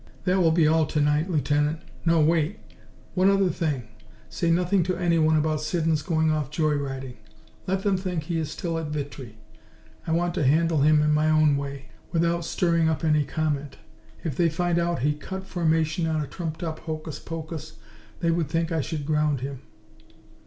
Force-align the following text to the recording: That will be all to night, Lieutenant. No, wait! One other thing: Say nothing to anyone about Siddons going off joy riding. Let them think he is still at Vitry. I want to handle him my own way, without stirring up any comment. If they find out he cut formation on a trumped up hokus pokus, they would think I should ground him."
That 0.23 0.39
will 0.39 0.49
be 0.49 0.65
all 0.65 0.87
to 0.87 0.99
night, 0.99 1.29
Lieutenant. 1.29 1.81
No, 2.07 2.21
wait! 2.21 2.57
One 3.13 3.29
other 3.29 3.49
thing: 3.51 3.83
Say 4.29 4.49
nothing 4.49 4.81
to 4.85 4.97
anyone 4.97 5.37
about 5.37 5.61
Siddons 5.61 6.01
going 6.01 6.31
off 6.31 6.49
joy 6.49 6.73
riding. 6.73 7.17
Let 7.67 7.83
them 7.83 7.97
think 7.97 8.23
he 8.23 8.39
is 8.39 8.49
still 8.49 8.79
at 8.79 8.87
Vitry. 8.87 9.37
I 10.07 10.11
want 10.11 10.33
to 10.33 10.43
handle 10.43 10.79
him 10.81 11.13
my 11.13 11.29
own 11.29 11.55
way, 11.55 11.89
without 12.11 12.45
stirring 12.45 12.89
up 12.89 13.03
any 13.05 13.23
comment. 13.23 13.77
If 14.23 14.35
they 14.35 14.49
find 14.49 14.79
out 14.79 15.03
he 15.03 15.13
cut 15.13 15.45
formation 15.45 16.07
on 16.07 16.19
a 16.19 16.25
trumped 16.25 16.63
up 16.63 16.79
hokus 16.79 17.19
pokus, 17.19 17.73
they 18.21 18.31
would 18.31 18.49
think 18.49 18.71
I 18.71 18.81
should 18.81 19.05
ground 19.05 19.41
him." 19.41 19.61